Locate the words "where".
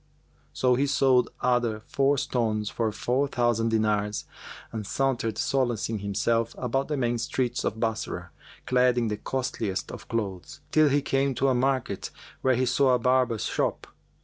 12.41-12.55